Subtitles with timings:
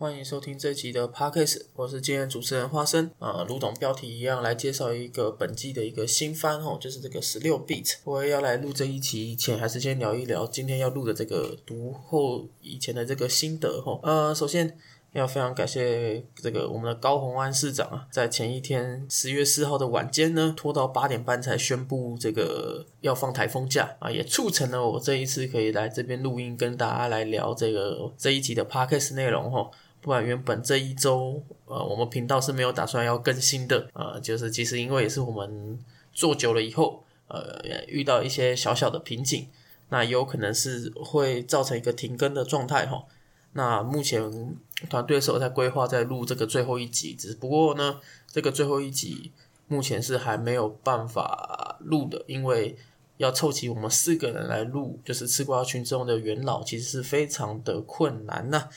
[0.00, 3.10] 欢迎收听这集的 podcast，我是今天主持人花生。
[3.18, 7.96] 呃，如同标题一样，来介绍一个本季的一个新番哦，就是这个十六 bit。
[8.04, 14.00] 我要来录这一期前，还是先聊一聊今天要录的这个读后以前的这个心得哈。
[14.02, 14.74] 呃，首先
[15.12, 29.70] 要非常感谢这个我们的高鸿安市长啊，在前一天十月四号的晚间呢，拖到八点半才宣布这个要放台风假啊，也促成了我这一次可以来这边录音，跟大家来聊这个这一集的 podcast 内容哈。
[30.00, 35.78] 不然原本这一周，呃，我们频道是没有打算要更新的，呃，就是其实因为也是我们
[36.12, 39.48] 做久了以后，呃，遇到一些小小的瓶颈，
[39.90, 43.04] 那有可能是会造成一个停更的状态哈。
[43.52, 44.56] 那目前
[44.88, 49.32] 团队是有在规划在录这个最后一集，只不过呢，这个最后一集
[49.68, 52.76] 目前是还没有办法录的，因为
[53.18, 58.68] 要凑齐我们四个人来录，就是吃瓜群众的元老，其实是非常的困难呐。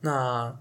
[0.00, 0.56] 那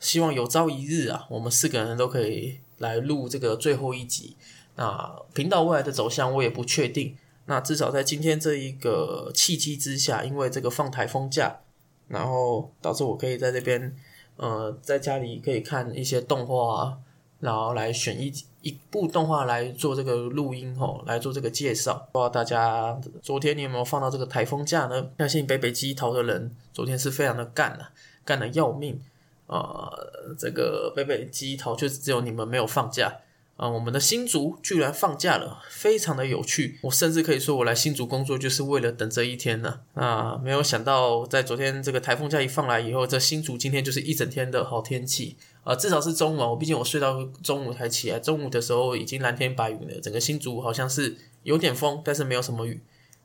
[0.00, 4.36] 希望有朝一日啊，我们四个人都可以来录这个最后一集。
[4.76, 7.16] 那频道未来的走向我也不确定。
[7.46, 11.60] 那至少在今天这一个契机之下，因为这个放台风假，
[12.06, 13.96] 然后导致我可以在这边，
[14.36, 16.98] 呃，在家里可以看一些动画，
[17.40, 22.06] 然后来选一一部动画来做这个录音吼，来做这个介绍。
[22.12, 25.10] 不知道大家昨天你有没有放到这个台风假呢？
[25.18, 27.90] 相信北北基桃的人昨天是非常的干啊，
[28.24, 29.00] 干的要命。
[29.48, 33.16] 呃，这个北北鸡头就只有你们没有放假
[33.56, 33.68] 啊！
[33.68, 36.78] 我们的新竹居然放假了，非常的有趣。
[36.82, 39.80] 我甚至可以说，我来新竹工作就是为了等这一天呢。
[39.94, 45.74] 啊，没有想到在昨天这个台风假一放来以后，这新竹今天就是一整天的好天气啊！
[45.74, 50.00] 至少是中午，我毕竟我睡到中午才起来，中午的时候已经蓝天白云了。
[50.00, 52.80] 整个新竹好像是有点风，但是没有什么雨。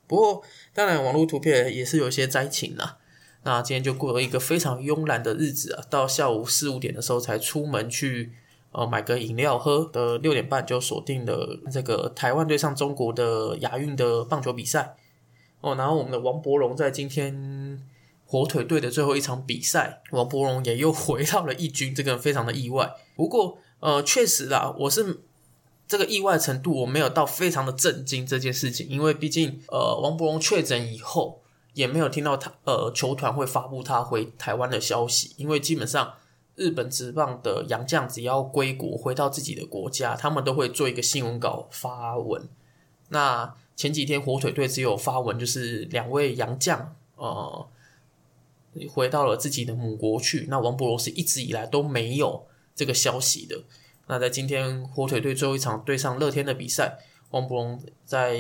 [0.07, 0.41] 不过，
[0.73, 2.97] 当然网络图片也是有一些灾情啦。
[3.45, 8.31] 那今天就过了一个非常慵懒的日子啊，到下午四五点的时候才出门去
[8.72, 14.95] 呃买个饮料喝，的六点半就锁定了这个台湾对上中国的亚运的棒球比赛
[15.59, 15.75] 哦。
[15.75, 17.85] 然后我们的王伯荣在今天
[18.25, 22.94] 火腿队的最后一场比赛，王伯荣也又回到了一军，这个非常的意外。
[23.16, 25.22] 不过呃，确实啦，我是
[25.85, 31.43] 这个意外程度我没有到非常的震惊这件事情，因为毕竟呃王伯荣确诊以后。
[31.73, 36.13] 也没有听到他呃球团会发布他回台湾的消息，因为基本上
[36.56, 42.47] 日本职棒的洋将只要归国回到自己的国家，他们都会做一个新闻稿发文。
[43.09, 47.67] 那前几天火腿队只有发文，就是两位洋将呃
[48.91, 50.45] 回到了自己的母国去。
[50.50, 52.45] 那王博罗是一直以来都没有
[52.75, 53.63] 这个消息的。
[54.07, 57.00] 那在今天火腿队最后一场对上乐天的比赛。
[57.33, 58.33] 王博龙在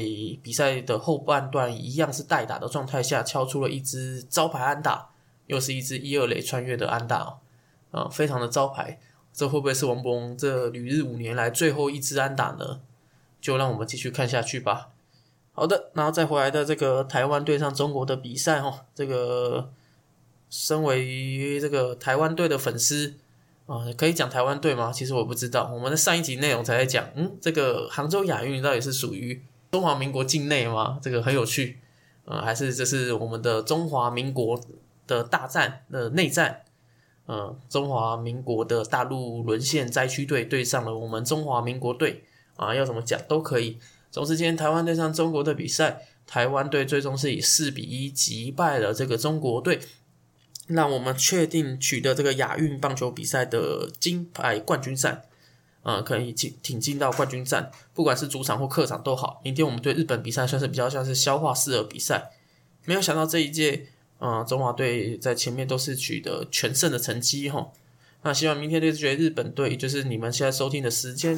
[0.43, 5.09] 比赛的后半段一样是代打的状态下，敲出了一支招牌安打，
[5.47, 7.39] 又是一支一二垒穿越的安打，
[7.89, 8.99] 啊，非常的招牌。
[9.33, 12.81] 这会不会是王博龙这旅日五年来最后一支安打呢？
[13.41, 14.91] 就让我们继续看下去吧。
[15.53, 19.71] 好的，然后再回来的这个台湾对上中国的比赛，哈，这个
[20.51, 23.15] 身为这个台湾队的粉丝。
[23.65, 24.91] 啊，可以讲台湾队吗？
[24.91, 25.71] 其实我不知道。
[25.73, 29.41] 我们的上一集内容才在讲，嗯，这个杭州亚运到底是属于
[29.71, 30.99] 中华民国境内吗？
[31.01, 31.79] 这个很有趣。
[32.25, 34.59] 呃，还是这是我们的中华民国
[35.07, 36.61] 的大战的内战？
[37.25, 42.25] 呃，中华民国的大陆沦陷灾区队对上了我们中华民国队
[42.57, 43.79] 啊，要怎么讲都可以。
[44.11, 49.79] 总之，今天台湾对上中国的比赛，台湾队最终是以四比一击败了这个中国队。
[50.67, 55.23] 让我们确定取得这个亚运棒球比赛的金牌冠军赛，
[55.81, 59.41] 啊，可以进挺进到冠军战，不管是主场或客场都好。
[59.43, 62.31] 明天我们对日本比赛算是比较像是消化式的比赛。
[62.85, 63.87] 没有想到这一届，
[64.19, 67.71] 啊，中华队在前面都是取得全胜的成绩哈。
[68.23, 71.37] 那希望明天对决日本队，就是你们现在收听的时间。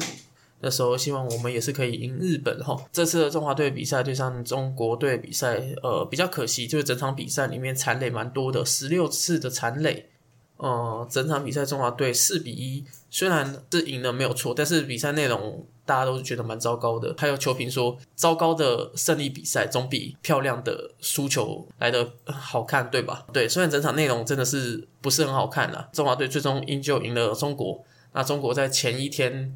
[0.60, 2.76] 那时候，希望我们也是可以赢日本哈。
[2.90, 10.08] 这次的中华队比赛对上中国队比赛，呃，比较可惜，就是整场比赛里面残垒蛮多的，十六次的残垒。
[10.56, 17.14] 呃，整场比赛中华队四比一，虽然是赢了没有错，但是比赛内容大家都是觉得蛮糟糕的。
[17.18, 23.26] 还有球评说，糟糕的胜利比赛总比漂亮的输球来的好看，对吧？
[23.30, 27.84] 对，虽然整场内容真的是不是很好看啦，中华队最终依旧赢了中国。
[28.14, 29.54] 那中国在前一天。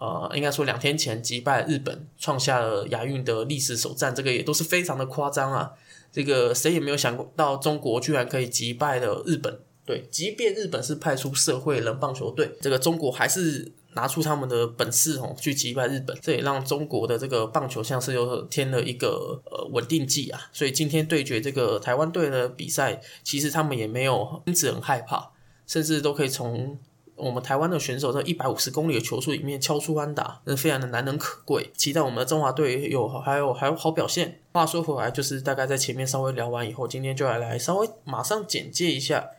[0.00, 5.70] 呃，应该说两天前击败日本，创下了亚运的历史首战，这个也都是非常的夸张啊！
[6.10, 9.60] 这个谁也没有想到，中国居然可以击败了日本。
[9.84, 16.16] 对，即便日本是派出社会人棒球队，这个中国还是拿出他们的本事哦，去击败日本。
[16.22, 20.40] 这也让中国的这个棒球像是又添了一个呃稳定剂啊！
[20.50, 25.30] 所以今天对决这个台湾队的比赛，其实他们也没有因此很害怕。
[25.66, 26.76] 甚至都可以从
[27.20, 31.70] 我们台湾的选手在一百五十公里的球速里面敲出安打，那非常的难能可贵。
[31.76, 34.40] 期待我们的中华队有还有还有好表现。
[34.52, 39.30] 话说回来，就是大概在前面稍微聊完以后，今天就来来稍微马上简介一下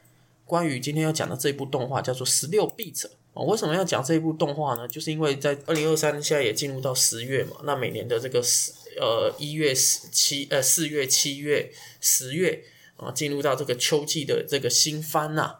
[0.45, 2.95] 关于今天要讲的这部动画，叫做《十六 beat》。
[3.33, 4.87] 哦，为什么要讲这一部动画呢？
[4.87, 12.61] 就是因为在二零二三现在也进入到十月嘛，那每年的这个十呃一月十七呃四月七月十月
[12.97, 15.55] 啊，进入到这个秋季的这个新番呐。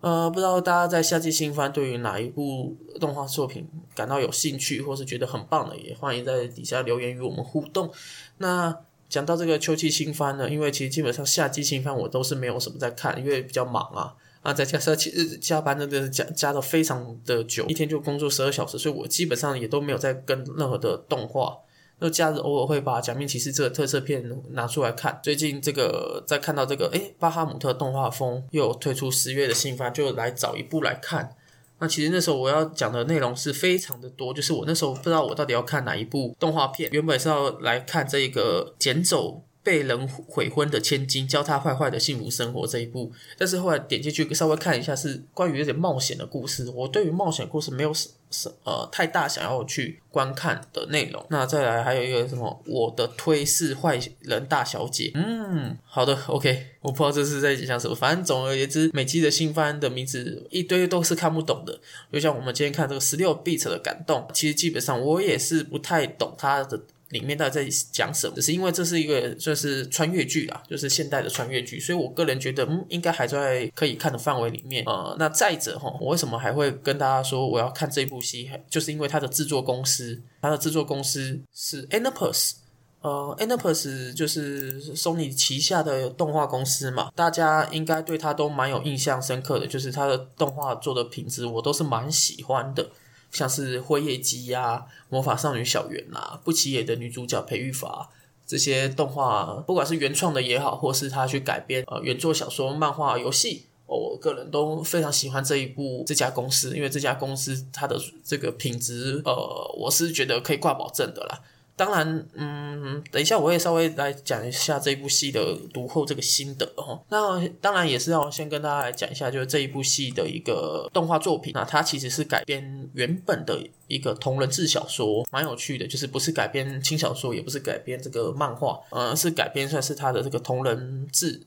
[0.00, 7.90] 呃，不知道大家在夏季新番对于哪一部动画作品感到有兴趣，或是觉得很棒的，也欢迎在底下留言与我们互动。
[8.38, 8.76] 那
[9.08, 14.14] 讲到这个秋季新番呢，因为其实基本上夏季新番我都是没有什么在看，因为比较忙啊。
[14.40, 21.58] 啊，再加上其实加班真的是加加的非常的久，一天就工作十二小时，所以我基本上也都没有在跟任何的动画。
[22.00, 25.18] 那假日偶尔会把《假面骑士》这个特色片拿出来看。
[25.22, 31.34] 最近这个在看到这个，诶巴哈姆特动画风又推出十月的新番，就来找一部来看。
[31.80, 36.88] 那其实那时候我要讲的内容是非常的多，就是我那时候不知道我到底要看哪一部动画片。
[36.92, 39.42] 原本是要来看这个捡走。
[39.68, 46.66] 被人悔婚的千金，教他坏坏的幸福生活这一部，但是后来点进去稍微看一下，是关于有点冒险的故事。
[46.70, 51.22] 我对于冒险故事没有什什呃太大想要去观看的内容。
[51.28, 52.62] 那再来还有一个什么？
[52.64, 55.12] 我的推是坏人大小姐。
[55.14, 57.94] 嗯，好的，OK，我不知道这是在讲什么。
[57.94, 61.78] 反正总而言之，美姬的新番的名字一堆都是看不懂的。
[62.10, 66.80] 就像我们今天看这个十六 bit 的感动，其实基本上我也是不太懂它的。
[67.10, 68.34] 里面到底在讲什么？
[68.36, 74.84] 只是因为这是一个算是穿越剧啦，就是现代的穿越剧，所以我个人觉得，嗯，应该还在可以看的范围里面。
[74.84, 78.50] 呃，那再者哈，我为什么还会跟大家说我要看这部戏？
[78.68, 82.52] 就是因为它的制作公司，它的制作公司是 Anipus，
[83.00, 92.90] 呃，Anipus 就是 Sony 旗下的动画公司嘛，大家应该对它都蛮有印象深刻的，就是它的动画做的品质，我都是蛮喜欢的。
[93.30, 98.10] 像是灰夜姬呀、魔法少女小圆啊、不起眼的女主角培育法
[98.46, 111.40] 这些动画，不管是原创的也好，或是他去改编呃原作小说、漫画、游戏，我个人都非常喜欢这一部这家公司，因为这家公司它的这个品质，呃，我是觉得可以挂保证的啦。
[111.78, 117.00] 当然，嗯，等一下我会稍微来讲一下这一部戏的读后这个心得哈。
[117.08, 121.52] 那当然也是要先跟大家来讲一下，就是这一部戏的一个动画作品。
[121.54, 125.86] 那它其实是改编原本的一个同人志小说，蛮有趣的。
[125.86, 131.40] 就是不是改编轻小说，也不是改编这个漫画，呃，是改编算是它的这个同人志。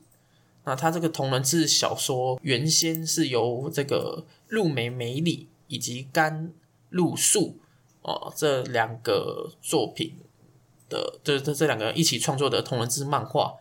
[0.64, 6.50] 那它这个同人志小说原先是由这个鹿梅美里以及甘
[6.88, 7.58] 露树。
[8.04, 10.12] 哦，这两个作品
[10.92, 13.54] 的，这这这两个人一起创作的同人志漫画，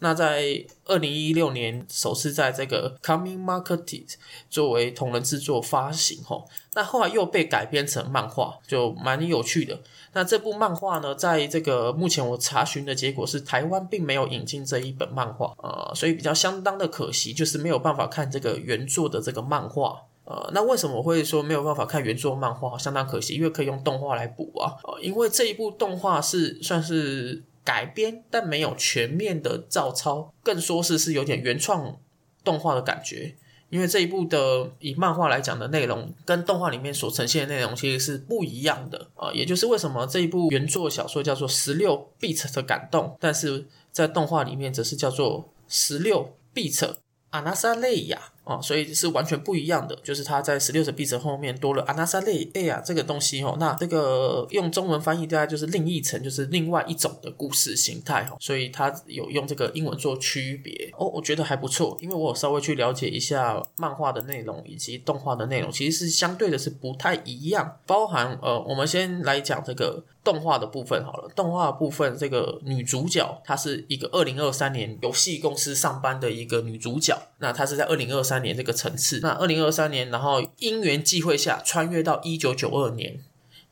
[0.00, 4.16] 那在二零一六年首次在这个 Coming Market
[4.50, 9.80] 作为同人制作发行吼，那后来又被改编成漫画，就蛮有趣的。
[10.12, 20.02] 那这部漫画呢，在这个目前我查询的结果是，台湾并没有引进这一本漫画，呃，所以比较相当的可惜，就是没有办法看这个原作的这个漫画。
[20.24, 24.76] 呃，那为什么会说没有办法看原作漫画，相当可惜，因为可以用动画来补啊。
[24.84, 31.96] 呃，因为这一部动画是算是改编，但没有全面的照抄，更说是是有点原创
[32.42, 33.34] 动画的感觉。
[33.70, 39.32] 因为这一部的以漫画来讲的内容，跟动画里面所呈现的内容其实是不一样的啊。
[39.32, 46.94] 也就是为什么这一部原作小说叫做十六 bit 的感动，但是在动画里面则是叫做十六 bit
[47.30, 48.33] 阿纳萨雷亚。
[48.44, 78.33] 哦，所以是完全不一样的，就是它在十六层壁层后面多了阿纳萨雷哎呀这个东西哦，那这个用中文翻译大概就是另一层，就是另外一种的故事形态哈，所以它有用这个英文做区别哦，我觉得还不错，因为我有稍微去了解一下漫画的内容以及动画的内容，其实是相对的是不太一样，包含呃，我们先来讲这个动画的部分好了，动画部分这个女主角她是一个二零二三年游戏公司上班的一个女主角，那她是在二零二三。
[78.34, 83.20] 三年这个层次，那二零二三年，然后因缘际会下穿越到一九九二年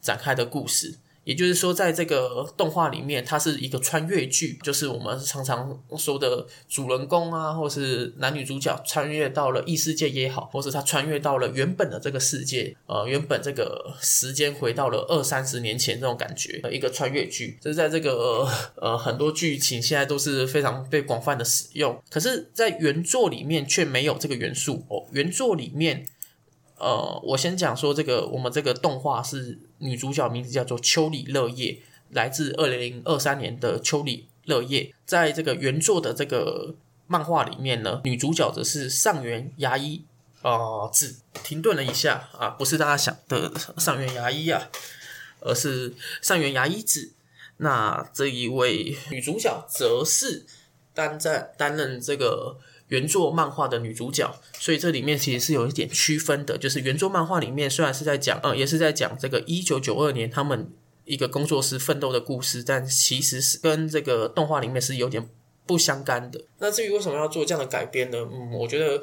[0.00, 0.98] 展开的故事。
[1.24, 17.56] 也就是说，在这个动画里面，它是一个穿越剧，就是我们常常说的主人公啊，或是男女主角穿越到了异世界也好，或是他穿越到了原本的这个世界，呃，原本这个时间回到了二三十年前这种感觉的一个穿越剧。
[17.60, 25.06] 这是在这个呃很多剧情现在都是非常被广泛的使用，可是，在原作里面却没有这个元素哦。
[25.12, 26.04] 原作里面。
[26.82, 31.78] 呃，我先讲说这个，我们这个动画是女主角名字叫做秋里乐叶，
[32.10, 36.74] 来自二零二三年的秋里乐叶，在这个原作的这个
[37.06, 40.02] 漫画里面呢，女主角则是上原牙医
[40.42, 44.68] 啊字停顿了一下啊，不是大家想的上原牙医啊，
[45.38, 47.12] 而是上原牙医子。
[47.58, 50.44] 那这一位女主角则是
[50.92, 52.56] 担在担任这个
[52.92, 60.70] 原作漫画的女主角，所以这里面其实是有一点区分的，就是原作漫画里面虽然是在讲，呃，也是在讲这个一九九二年他们
[61.06, 65.26] 一个工作室奋斗的故事，但其实是跟这个动画里面是有点
[65.66, 66.44] 不相干的。
[66.58, 68.18] 那至于为什么要做这样的改编呢？
[68.30, 69.02] 嗯，我觉得。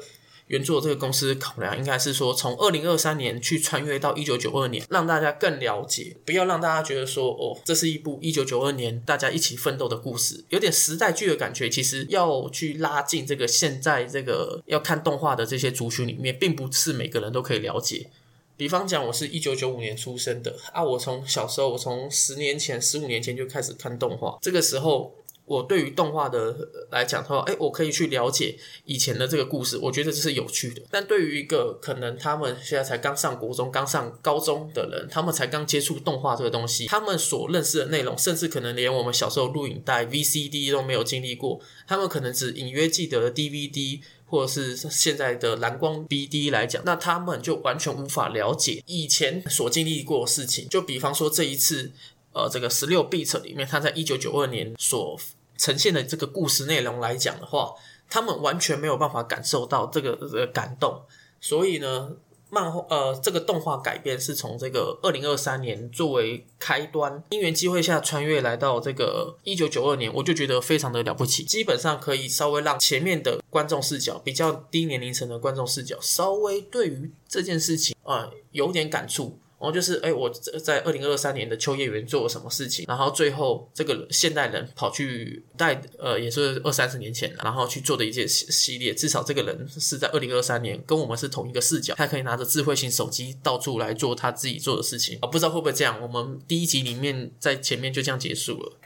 [0.50, 11.70] 原作这个公司考量应该是说，从二零二三年去穿越到一九九二年，让大家更了解，不要让大家觉得说，哦，这是一部一九九二年大家一起奋斗的故事，有点时代剧的感觉。
[11.70, 18.10] 其实要去拉近这个现在这个要看动画的这些族群里面，并不是每个人都可以了解。
[18.56, 25.14] 比方讲，我是一九九五年出生的啊，我从小时候，我从十年前、十五年前就开始看动画，这个时候。
[25.50, 26.56] 我对于动画的
[26.92, 30.80] 来讲的话，哎，我可以去了解以前的这个故事，我觉得这是有趣的。
[30.92, 50.68] 但对于一个可能他们现在才刚上国中、刚上高中的人，他们才刚接触动画这个东西，他们所认识的内容，甚至可能连我们小时候录影带 VCD 都没有经历过，他们可能只隐约记得 DVD 或者是现在的蓝光 BD 来讲，那他们就完全无法了解以前所经历过的事情。
[50.68, 51.90] 就比方说这一次，
[52.32, 55.18] 呃，这个十六 bit 里面，他在一九九二年所
[55.60, 57.74] 呈现的这个故事内容来讲的话，
[58.08, 61.02] 他们完全没有办法感受到这个呃感动，
[61.38, 62.12] 所以呢，
[62.48, 79.38] 漫画呃这个动画改编是从这个二零二三年作为开端，因缘机会下穿越来到这个一九九二年，我就觉得非常的了不起，基本上可以稍微让前面的观众视角比较低年龄层的观众视角稍微对于这件事情啊有点感触。
[79.60, 82.86] 然后就是，哎，我在二零二三年的秋叶原做了什么事情？
[82.88, 88.94] 然后最后这个现代人跑去代，呃，也是二三十年前，然后去做的一件系系列。
[88.94, 95.18] 至少这个人是在二零二三年跟我们是同一个视角，他可以拿着智慧型手机到处来做他自己做的事情。
[95.20, 96.00] 啊，不知道会不会这样？
[96.00, 98.78] 我们第一集里面在前面就这样结束了。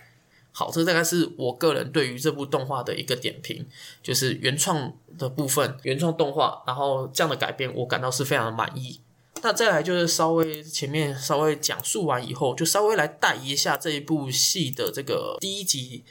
[0.51, 3.65] 好，这大概是我个人对于这部动画的一个点评，
[4.03, 9.01] 就是原创的部分，原创动画，然后这样的改编，我感到是非常的满意。
[9.45, 16.03] 那再来就是稍微前面稍微讲述完以后，就稍微来带一下这一部戏的这个第一集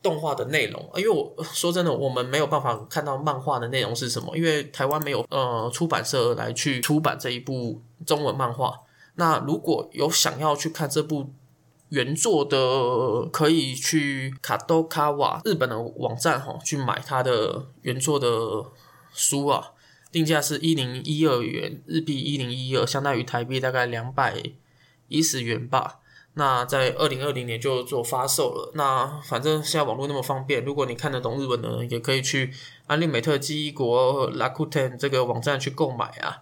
[0.00, 0.88] 动画的内容。
[0.94, 8.78] 因为我说真的，我们没有办法看到漫画的内容是什么，因为台湾没有呃出版社来去出版这一部中文漫画。
[9.16, 11.32] 那如果有想要去看这部
[11.88, 18.28] 原作的，可以去卡多卡瓦日本的网站哈去买它的原作的
[19.12, 19.71] 书啊。
[20.12, 24.40] 定价是一零一二元日币，一零一二相当于台币大概两百
[25.08, 25.98] 一十元吧。
[26.34, 28.72] 那在二零二零年就做发售了。
[28.74, 32.50] 那反正现在网络那么方便，如果你看得懂日文的，也可以去
[32.86, 36.40] 安利美特记忆国 Lakuten 这个网站去购买啊。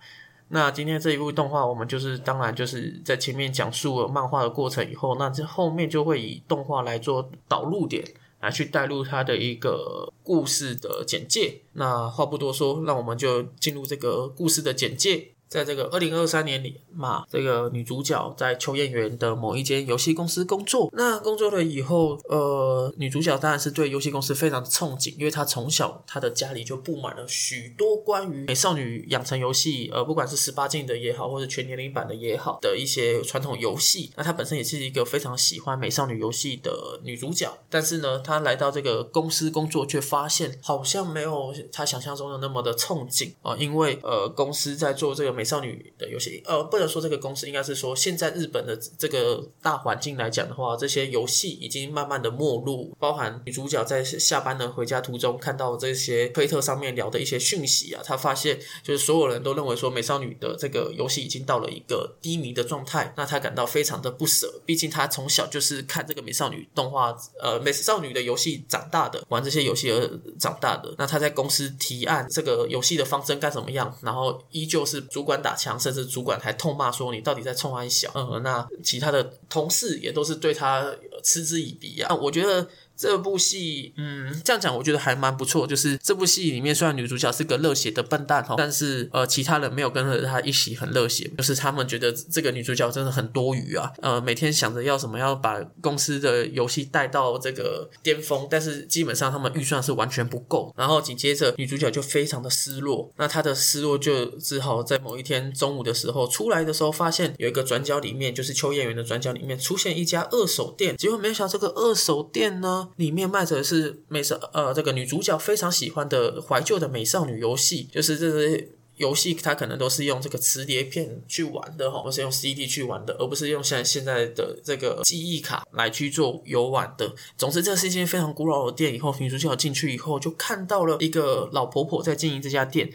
[0.48, 8.04] 那今天这一部动画，我们就是当然就是在前面讲述了漫画的过程以后，那这后面就会以动画来做导入点。
[8.40, 11.60] 来去带入它的一个故事的简介。
[11.74, 15.32] 那话不多说，那我们就进入这个故事的简介。
[15.50, 20.88] 在这个二零二三年里嘛，这个女主角在秋叶原的某一间游戏公司工作。
[20.92, 34.12] 那工作了以后，呃，女主角当然是对游戏公司非常的憧憬，因为她从小她的家里就布满了许多关于美少女养成游戏，呃，不管是十八禁的也好，或者全年龄版的也好的一些传统游戏。
[34.16, 37.52] 那她本身也是一个非常喜欢美少女游戏的女主角。
[37.68, 45.39] 但是呢，她来到这个公司工作，却发现好像没有她想象中的那么的憧憬啊，因为呃，公司在做这个。
[45.40, 52.86] 美少女的游戏，呃，不能说这个公司，应该是说现在日本的这个大环境来讲的话，这些游戏已经慢慢的没落。
[52.98, 64.60] 包含女主角在下班的回家途中看到这些推特上面聊的一些讯息啊，她发现就是所有人都认为说美少女的这个游戏已经到了一个低迷的状态，那她感到非常的不舍。
[64.66, 70.06] 毕竟她从小就是看这个美少女动画，呃，美少女的游戏长大的，玩这些游戏而
[70.38, 70.94] 长大的。
[70.98, 75.29] 那她在公司提案这个游戏的方针该怎么样，然后依旧是主。
[75.30, 82.14] 管打枪，甚至主管还痛骂说：“你到底在冲安小？”嗯，那其他的同事也都是对他嗤之以鼻啊。
[82.14, 82.66] 我觉得。
[83.00, 85.66] 这部戏，嗯，这样讲我觉得还蛮不错。
[85.66, 91.30] 就是这部戏里面，虽然女主角是个热血的笨蛋哈，但是呃，其他人没有跟着她一起很热血。
[91.38, 100.70] 就是他们觉得这个女主角真的很多余啊，呃，每天想着要什么要把公司的游戏带到这个巅峰，但是基本上他们预算是完全不够。
[100.76, 112.88] 然后紧接着女主角就非常的失落，那她的失落就只好在某一天中午的时候出来的时候，发现有一个转角里面，就是秋叶原的转角里面出现一家二手店，结果没想到这个二手店呢。
[112.96, 127.14] 里面卖的是美少呃，这个女主角非常喜欢的怀旧的美少女游戏，就是这些游戏它可能都是用这个磁碟片去玩的哈，或是用 CD 去玩的，而不是用现在现在的这个记忆卡来去做游玩的。
[127.38, 128.94] 总之，这是一间非常古老的店。
[128.94, 132.92] 以后女主角进去以后，就看到了一个老婆婆在经营这家店，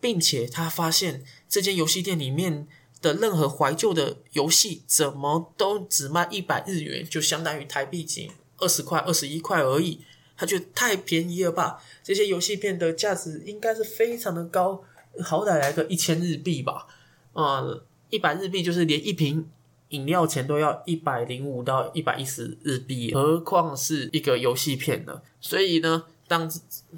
[0.00, 2.66] 并且她发现这间游戏店里面
[3.00, 10.00] 的任何怀旧的游戏，怎么都只卖一百日元，就相当于台币几二十块、二十一块而已。
[10.36, 11.82] 他觉得太便宜了吧？
[12.02, 14.84] 这些游戏片的价值应该是非常的高。
[15.24, 16.86] 好歹来个一千日币吧，
[17.32, 17.64] 啊，
[18.10, 19.48] 一百日币就是连一瓶
[19.88, 25.22] 饮料钱都要一百零五到一百一十日币，何况是一个游戏片呢？
[25.40, 26.50] 所以呢，当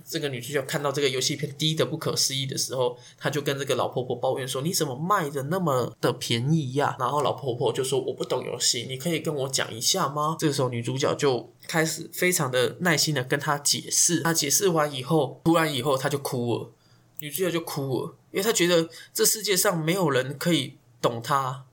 [0.07, 16.71] 这个女主角看到这个游戏片低的不可思议的时候，她就跟这个老婆婆抱怨说：“你怎么卖的那么的便宜呀？”然后老婆婆就说：“我不懂游戏，你可以跟我讲一下吗？”这个时候女主角就开始非常的耐心的跟她解释，她解释完以后，突然以后她就哭了。
[17.21, 21.65] 女主角就哭了，因为她觉得这世界上没有人可以懂她，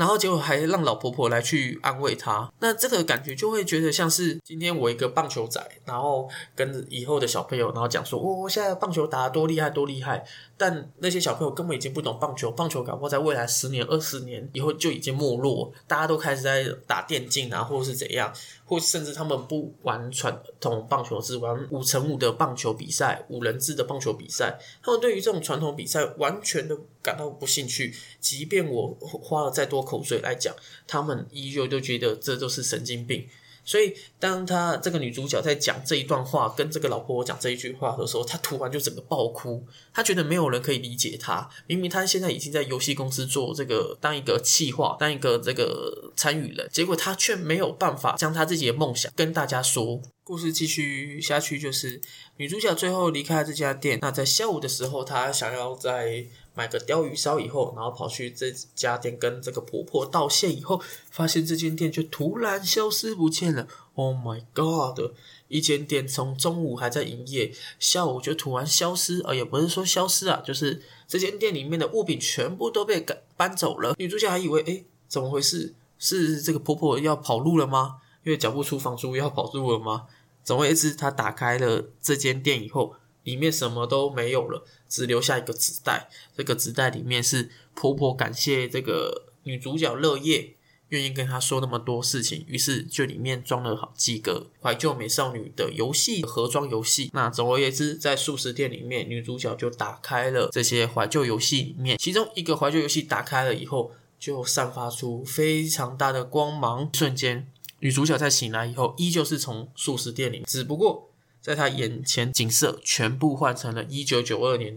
[0.00, 2.50] 然后结果还让老婆婆来去安慰他。
[2.60, 6.26] 那这个感觉就会觉得像是今天我一个棒球仔，然后
[6.56, 10.24] 跟以后的小朋友，然后讲说，我现在棒球打得多厉害，多厉害。
[10.56, 18.32] 但那些小朋友根本已经不懂棒球，棒球搞不好在未来十年、二十年以后就已经没落，大家都开始在打电竞啊，或者是怎样。
[18.70, 24.56] 或甚至他们不玩传统棒球，只玩五乘五的棒球比赛、五人制的棒球比赛。
[24.80, 27.92] 他们对于这种传统比赛完全的感到不兴趣。
[28.20, 30.54] 即便我花了再多口水来讲，
[30.86, 33.26] 他们依旧都觉得这都是神经病。
[33.70, 39.64] 所以，当他这个女主角在讲这一段话，跟这个老婆婆讲这一句话的时候，她突然就整个爆哭。
[39.94, 41.48] 她觉得没有人可以理解她。
[41.68, 50.02] 明明她现在已经在游戏公司做这个，当一个企划，当一个这个参与人，结果她却没有办法将她自己的梦想跟大家说。
[50.24, 52.00] 故事继续下去，就是
[52.38, 54.00] 女主角最后离开了这家店。
[54.02, 56.26] 那在下午的时候，她想要在。
[56.54, 60.80] 买个鲷鱼烧以后，然后跑去这家店跟这个婆婆道谢以后，
[61.10, 63.66] 发现这间店就突然消失不见了。
[63.94, 65.12] Oh my god！
[65.48, 73.94] 一间店从中午还在营业，下午就突然消失，呃，也不是说消失啊，就是这间店里面的物品全部都被赶搬走了。
[73.98, 75.74] 女主角还以为，诶，怎么回事？
[75.98, 77.96] 是这个婆婆要跑路了吗？
[78.24, 80.06] 因为缴不出房租要跑路了吗？
[80.42, 82.94] 总而言之，她打开了这间店以后。
[83.22, 86.10] 里面什么都没有了，只留下一个纸袋。
[86.36, 90.56] 这个纸袋里面是婆婆感谢这个女主角乐叶
[90.88, 97.08] 愿意跟她说那么多事情，于是就里面装了好几个怀旧美少女的游戏盒装游戏。
[97.14, 106.90] 那总而言之，在素食店里面，女主角就打开了这些怀旧游戏里面，其中一个怀旧游戏打开了以后，就散发出非常大的光芒。
[106.92, 107.46] 瞬间，
[107.78, 111.09] 女主角在醒来以后，依旧是从素食店里，只不过。
[111.40, 114.76] 在他眼前，景色全部换成了一九九二年。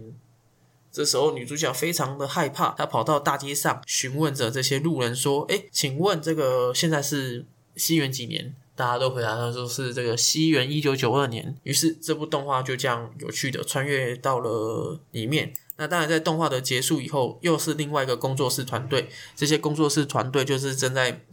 [0.90, 7.44] 这时候，女主角非常的害怕，她跑到大街上询问着这些路人说：“哎，请问这个现在是
[7.76, 15.52] 西元几年？”大家都回答她说：“是这个西元一九九二年。”于是，这部动画就这样有趣的穿越到了里面。
[15.76, 19.08] 那当然，在动画的结束以后，又是另外一个工作室团队。
[19.34, 21.24] 这些工作室团队就是正在。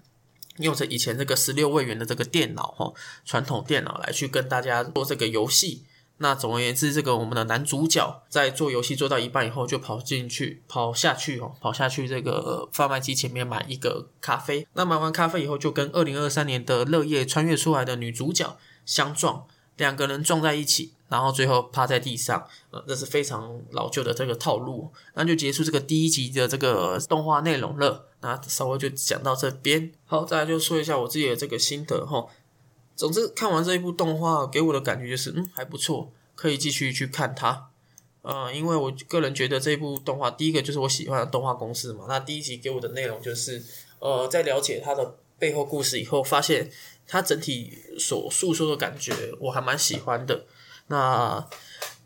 [0.57, 2.93] 用着以前这个十六位元的这个电脑哈，
[3.25, 5.85] 传统电脑来去跟大家做这个游戏。
[6.17, 14.67] 那总而言之，这个我们的男主角在做游戏做到一半以后，就跑进去、跑下去哦，跑下去这个贩卖机前面买一个咖啡。
[14.73, 20.93] 那买完咖啡以后，就跟二零二三年的乐业穿越出来的女主角相撞，两个人撞在一起。
[21.11, 28.07] 然后最后趴在地上，呃，这是非常老旧的这个套路，那就结束这个第一集的这个动画内容了。
[28.21, 32.25] 那稍微就讲到这边，好，再来就说一下我自己的这个心得哈。
[32.95, 37.67] 总之看完这一部动画，给我的感觉就是，嗯，还不错，可以继续去看它。
[38.21, 42.05] 呃，因为我个人觉得这一部动画，第一个就是我喜欢的动画公司嘛。
[42.07, 43.61] 那第一集给我的内容就是，
[43.99, 46.71] 呃，在了解它的背后故事以后，发现
[47.05, 50.45] 它整体所诉说的感觉，我还蛮喜欢的。
[50.91, 51.47] 那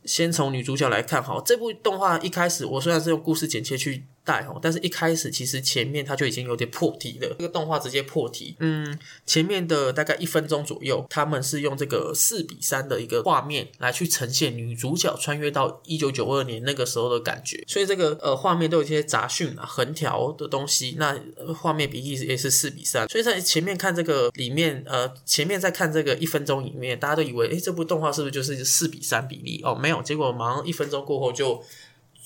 [0.05, 4.05] 先从女主角来看，好，这部动画一开始，我虽然是用故事剪切去。
[4.25, 7.29] 带哦，但是一开始其实前面它就已经有点破题了。
[7.37, 20.95] 这个动画直接破题，嗯，前面的大概一分钟左右，他们是用这个四比三的一个画面来去呈现女主角穿越到一九九二年那个时候的感觉，所以这个呃画面都有一些杂讯啊、横条的东西。
[20.97, 21.15] 那
[21.55, 29.61] 画面比例也是四比三，所以在前面看这个里面，呃，前面在看这个一分钟里面，大家都以为，诶，这部动画是不是就是四比三比例？
[29.63, 31.63] 哦，没有，结果马上一分钟过后就。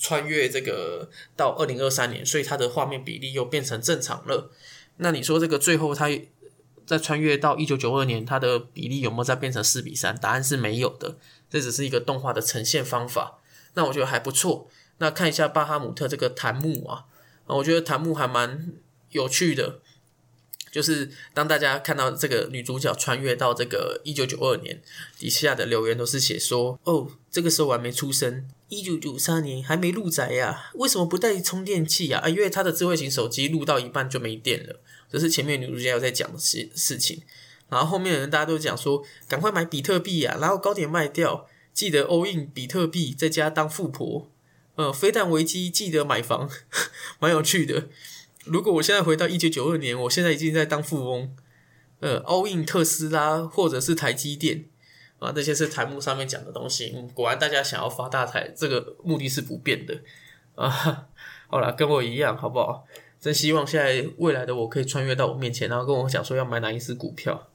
[0.00, 4.50] 穿越这个到二零二三年，所以它的画面比例又变成正常了。
[4.96, 6.08] 那你说这个最后它
[6.86, 10.16] 再穿越到一九九二年，它的比例有没有再变成四比三？
[10.16, 11.16] 答案是没有的，
[11.50, 13.38] 这只是一个动画的呈现方法。
[13.74, 14.68] 那我觉得还不错。
[14.98, 17.04] 那看一下巴哈姆特这个檀木啊，
[17.44, 18.72] 我觉得檀木还蛮
[19.10, 19.80] 有趣的。
[20.70, 24.80] 就是当大家看到这个女主角穿越到这个一九九二年，
[25.18, 32.20] 底下的留言都是写说：“哦，这个时候我还没出生，一九九三年还没入宅呀，为什么不带充电器呀？
[32.20, 34.80] 啊，因为他的智慧型手机录到一半就没电了。
[35.10, 37.20] 这是前面女主角在讲的事事情。
[37.68, 44.30] 然后后面的人大家都讲说，赶快买比特币呀，然后高点卖掉，记得 all in 比特币，在家当富婆。
[44.76, 46.48] 呃，非但危机记得买房，
[47.18, 47.88] 蛮有趣的。”
[48.46, 51.36] 如果我现在回到一九九二年，我现在已经在当富翁，
[52.00, 54.64] 呃，all in 特斯拉或者是台积电
[55.18, 56.94] 啊，这些是台幕上面讲的东西。
[57.14, 60.00] 果然，大家想要发大财，这个目的是不变的
[60.54, 61.08] 啊。
[61.48, 62.86] 好了，跟我一样，好不好？
[63.20, 67.48] 真希望现在未来的我可以穿越到我面前，然后跟我讲说要买哪一只股票。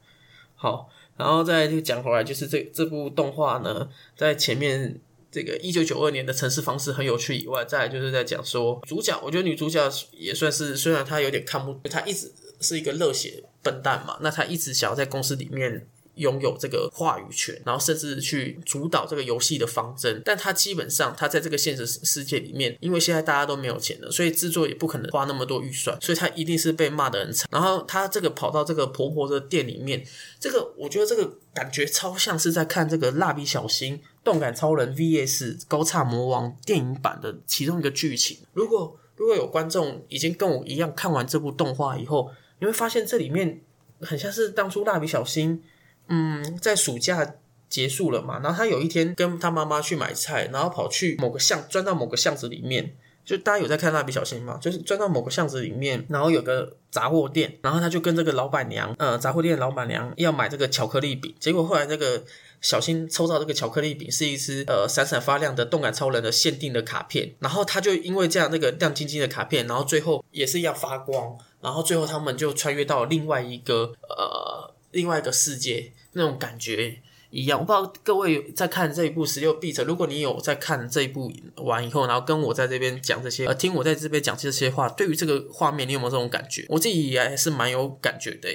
[0.53, 4.99] 好，然后再就讲回来，就是这这部动画呢，在前面。
[5.35, 15.85] 这个一九九二年的城市方式很有趣，以外，再来就是在讲说主角，我觉得女主角也算是，虽然她有点看不，她一直是一个热血笨蛋嘛，那她一直想要在公司里面。
[16.15, 27.47] 拥有这个话语权，然后甚至去主导这个游戏的方针，但他基本上他在这个现实世界里面，因为现在大家都没有钱了，所以制作也不可能花那么多预算，所以他一定是被骂的很惨。
[27.51, 30.05] 然后他这个跑到这个婆婆的店里面，
[30.39, 38.37] 这个我觉得这个感觉超像是在看这个蜡笔小新动感超人 VS 高叉魔王电影版的其中一个剧情。
[38.53, 43.61] 如果如果有观众已经跟我一样看完这部动画以后，你会发现这里面
[44.01, 45.61] 很像是当初蜡笔小新。
[46.07, 47.35] 嗯，在暑假
[47.69, 52.95] 结束了嘛，然后他有一天跟他妈妈去买菜，然后跑去某个巷，钻到某个巷子里面。
[53.25, 54.59] 就大家有在看蜡笔小新吗？
[54.61, 61.33] 就是钻到某个巷子里面，然后有个杂货店，然后他就跟这个老板娘，呃，杂货店老板娘要买这个巧克力饼。
[61.39, 62.23] 结果后来那个
[62.61, 74.74] 小新抽到这个巧克力饼是一只呃闪闪发亮的动感超人的限定的卡片，然后他就因为这样那个亮晶晶的卡片，然后最后也是要发光，然后最后他们就穿越到另外一个呃。
[74.95, 86.65] 另外一个世界那种感觉一样，我不知道各位在看这一部十六 B 车，如果你有在看这一部完以后，然后跟我在这边讲这些，呃，听我在这边讲这些话，对于这个画面，你有没有这种感觉？
[86.69, 88.47] 我自己还是蛮有感觉的，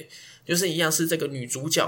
[0.46, 1.84] 就是一样是这个女主角，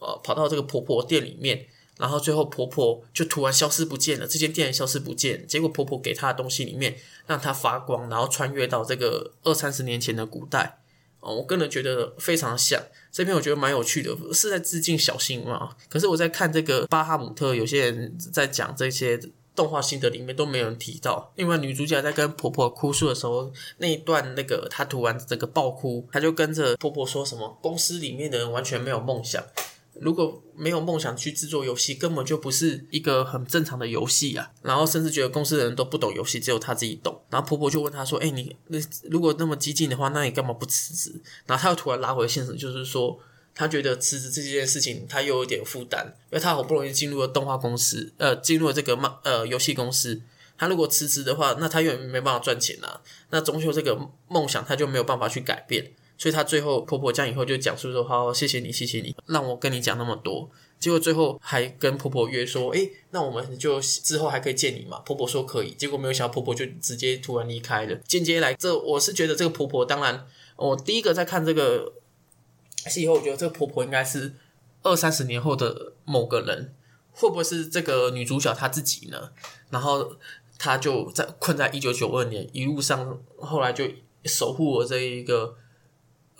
[0.00, 6.94] 呃，跑到这个婆婆店里面，然后最后婆婆就突然消失不见了，这间店消失不见，结果婆婆给她的东西里面
[7.26, 10.80] 让她发光，然后穿越到这个二三十年前的古代。
[11.24, 15.70] 哦，我个人觉得非常像这篇，我觉得蛮有趣的，是在致敬小新嘛。
[15.88, 19.18] 可是我在看这个巴哈姆特，有些人在讲这些
[19.56, 21.32] 动画心得里面都没有人提到。
[21.36, 29.42] 另外，女主角在跟婆婆哭诉的时候，那一段那个她突然这个爆哭，她就跟着婆婆说什么：公司里面的人完全没有梦想。
[30.00, 34.50] 如果没有梦想去制作游戏，根本就不是一个很正常的游戏啊！
[34.62, 37.20] 然后甚至觉得公司的人都不懂游戏，只有他自己懂。
[37.30, 38.78] 然后婆婆就问他说：“哎，你那
[39.10, 43.18] 如果那么激进的话，那你干嘛不辞职？”然后他又突然拉回现实，就是说
[43.54, 50.20] 他觉得辞职这件事情他又有点负担，因为他好不容易进入了动画公司，呃，进入了这个漫呃游戏公司，
[50.58, 53.96] 他如果辞职的话，那他又没办法赚钱啊，那终究这个
[54.28, 55.92] 梦想他就没有办法去改变。
[56.16, 60.48] 所以她最后婆婆讲以后就讲述说好，谢谢你，谢谢你，让我跟你讲那么多。
[60.78, 64.98] 结果最后还跟婆婆约说，诶，那我们就之后还可以见你嘛？
[64.98, 65.70] 婆婆说可以。
[65.72, 67.94] 结果没有想到婆婆就直接突然离开了。
[68.06, 71.94] 间接来，这我是觉得这个婆婆，当然我第一个在看这个
[72.88, 74.34] 戏以后，我觉得这个婆婆应该是
[74.82, 76.74] 二三十年后的某个人，
[77.12, 79.30] 会不会是这个女主角她自己呢？
[79.70, 80.14] 然后
[80.58, 83.84] 她就在困在一九九二年，一路上后来就
[84.24, 85.56] 守护我这一个。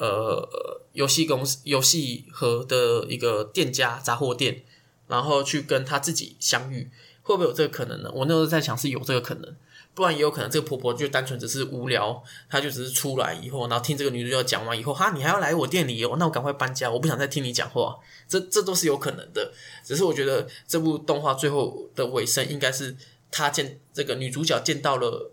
[0.04, 4.62] 呃，游戏公司、游戏盒的一个店家杂货店，
[5.06, 6.90] 然后去跟他自己相遇，
[7.22, 8.10] 会不会有这个可能呢？
[8.12, 9.56] 我那时候在想是有这个可能，
[9.94, 17.96] 不然也有可能这个婆婆就单纯只是无聊，她就只是出来以后，然后听这个女主角讲完以后，哈，你还要来我店里哦，那我赶快搬家，我不想再听你讲话，
[18.28, 19.52] 这这都是有可能的。
[19.82, 22.94] 只是我觉得这部动画最后的尾声，应该是
[23.30, 25.30] 她见这个女主角见到了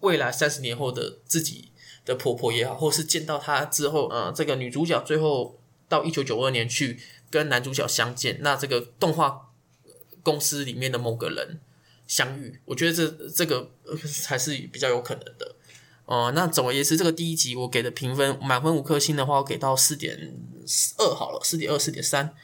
[0.00, 1.70] 未来三十年后的自己。
[2.04, 6.98] 的婆婆也好，或是见到她之后，呃，这个女主角最后到一九九二年去
[7.30, 9.50] 跟男主角相见，那这个动画
[10.22, 11.60] 公司里面的某个人
[12.06, 13.70] 相遇，我觉得这这个
[14.06, 15.54] 才是比较有可能的。
[16.04, 20.34] 哦，那总而言之，这个第一集我给的评分满分五颗星的话，我给到四点
[20.98, 22.34] 二好了，四点二、四点三，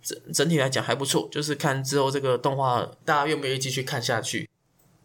[0.00, 4.48] 整整体来讲还不错，就是看之后这个动画大家愿不愿意继续看下去。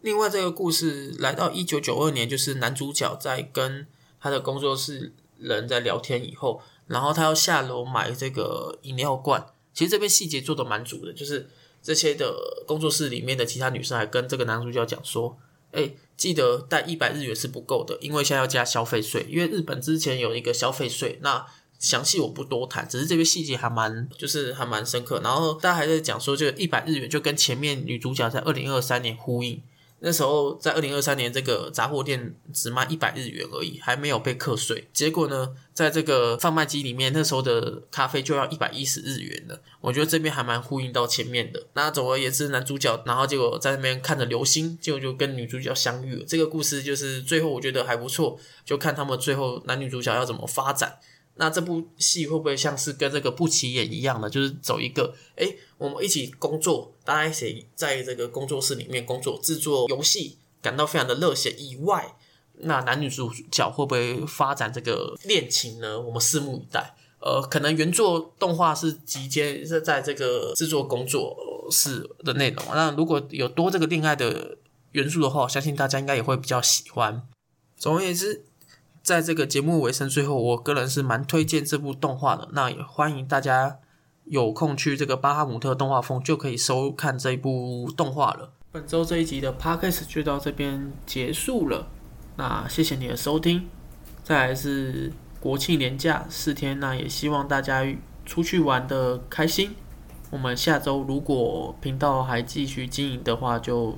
[0.02, 3.86] 另外，这个故事来到一九九二年，就是男主角在跟
[4.26, 9.46] 他的工作室人在聊天以后，然后他要下楼买这个饮料罐。
[9.72, 11.48] 其实这边细节做的蛮足的，就是
[11.80, 15.38] 这些的工作室里面的其他女生还跟这个男主角讲说
[15.70, 19.24] ：“哎，记得带一百日元是不够的，因为现在要加消费税。
[19.30, 21.46] 因为日本之前有一个消费税，那
[21.78, 25.20] 详细我不多谈，只是这边细节还蛮，就是还蛮深刻。
[25.22, 29.62] 然后大家还在讲说，这个一百日元就跟前面女主角在二零二三年呼应。
[30.00, 34.86] 那时候在二零二三年，这个杂货店只卖一百日元而已，还没有被课税。
[34.92, 39.58] 结果呢，在这个贩卖机里面，那时候的咖啡就要一百一十日元了。
[39.80, 41.66] 我觉得这边还蛮呼应到前面的。
[41.72, 46.24] 那总而言之，男主角然后结果在那边看着流星，就就跟女主角相遇了。
[46.26, 50.98] 这个故事就是最后我觉得还不错，就看他们最后男女主角要怎么发展。
[51.38, 62.16] 那这部戏会不会像是跟这个不起眼一样的，就是走一个，哎，我们一起工作，大家一起在这个工作室里面工作，制作游戏，感到非常的热血以外，
[62.54, 65.98] 那男女主角会不会发展这个恋情呢？
[65.98, 66.94] 我们拭目以待。
[67.20, 71.34] 呃，可能原作动画是集结是在这个制作工作
[71.70, 74.58] 室的内容，那如果有多这个恋爱的
[74.92, 77.26] 元素的话，我相信大家应该也会比较喜欢。
[77.78, 78.44] 总而言之。
[79.02, 83.78] 在这个节目尾声，最后我个人是蛮推荐这部动画的，那也欢迎大家
[84.26, 88.52] 有空去这个巴哈姆特动画风就可以收看这一部动画了。
[88.72, 91.88] 本周这一集的 podcast 就到这边结束了，
[92.36, 93.66] 那谢谢你的收听。
[94.22, 97.86] 再来是国庆连假四天，那也希望大家
[98.24, 99.74] 出去玩的开心。
[100.30, 103.96] 我们下周如果频道还继续经营的话，就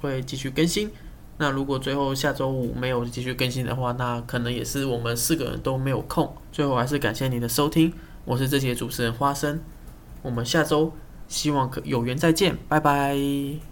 [0.00, 0.90] 会继续更新。
[1.36, 6.32] 那如果最后下周五没有继续更新的话，那可能也是我们四个人都没有空。
[6.52, 7.92] 最后还是感谢你的收听，
[8.28, 9.58] 我是这节主持人花生，
[10.20, 10.92] 我们下周
[11.28, 13.67] 希望可有缘再见，拜拜。